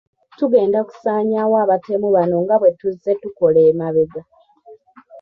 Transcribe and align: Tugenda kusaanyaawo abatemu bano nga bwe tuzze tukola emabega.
Tugenda 0.37 0.79
kusaanyaawo 0.87 1.55
abatemu 1.63 2.07
bano 2.15 2.35
nga 2.43 2.55
bwe 2.59 2.71
tuzze 2.79 3.11
tukola 3.21 3.59
emabega. 3.69 4.21